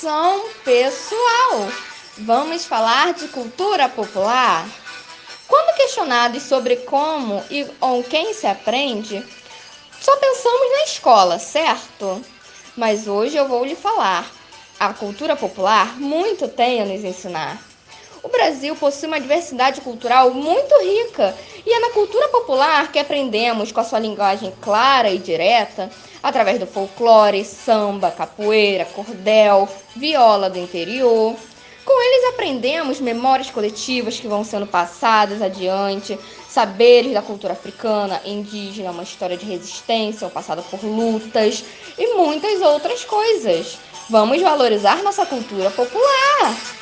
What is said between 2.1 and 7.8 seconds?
Vamos falar de cultura popular? Quando questionados sobre como e